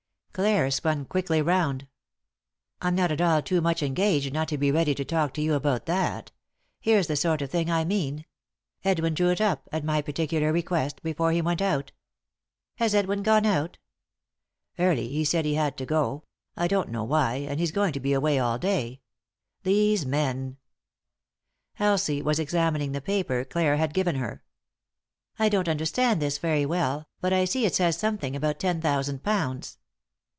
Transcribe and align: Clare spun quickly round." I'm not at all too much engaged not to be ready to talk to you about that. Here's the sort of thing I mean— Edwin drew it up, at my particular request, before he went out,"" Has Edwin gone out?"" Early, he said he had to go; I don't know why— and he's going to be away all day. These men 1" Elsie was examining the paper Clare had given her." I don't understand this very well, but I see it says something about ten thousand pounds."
Clare 0.33 0.71
spun 0.71 1.03
quickly 1.03 1.41
round." 1.41 1.87
I'm 2.81 2.95
not 2.95 3.11
at 3.11 3.19
all 3.19 3.41
too 3.41 3.59
much 3.59 3.83
engaged 3.83 4.31
not 4.31 4.47
to 4.47 4.57
be 4.57 4.71
ready 4.71 4.95
to 4.95 5.03
talk 5.03 5.33
to 5.33 5.41
you 5.41 5.55
about 5.55 5.87
that. 5.87 6.31
Here's 6.79 7.07
the 7.07 7.17
sort 7.17 7.41
of 7.41 7.51
thing 7.51 7.69
I 7.69 7.83
mean— 7.83 8.23
Edwin 8.85 9.13
drew 9.13 9.29
it 9.31 9.41
up, 9.41 9.67
at 9.73 9.83
my 9.83 10.01
particular 10.01 10.53
request, 10.53 11.03
before 11.03 11.33
he 11.33 11.41
went 11.41 11.61
out,"" 11.61 11.91
Has 12.77 12.95
Edwin 12.95 13.23
gone 13.23 13.45
out?"" 13.45 13.77
Early, 14.79 15.09
he 15.09 15.25
said 15.25 15.43
he 15.43 15.55
had 15.55 15.75
to 15.79 15.85
go; 15.85 16.23
I 16.55 16.69
don't 16.69 16.89
know 16.91 17.03
why— 17.03 17.35
and 17.49 17.59
he's 17.59 17.73
going 17.73 17.91
to 17.91 17.99
be 17.99 18.13
away 18.13 18.39
all 18.39 18.57
day. 18.57 19.01
These 19.63 20.05
men 20.05 20.55
1" 21.75 21.87
Elsie 21.87 22.21
was 22.21 22.39
examining 22.39 22.93
the 22.93 23.01
paper 23.01 23.43
Clare 23.43 23.75
had 23.75 23.93
given 23.93 24.15
her." 24.15 24.45
I 25.37 25.49
don't 25.49 25.67
understand 25.69 26.21
this 26.21 26.37
very 26.37 26.65
well, 26.65 27.09
but 27.19 27.33
I 27.33 27.43
see 27.43 27.65
it 27.65 27.75
says 27.75 27.97
something 27.97 28.33
about 28.33 28.59
ten 28.61 28.79
thousand 28.79 29.23
pounds." 29.23 29.77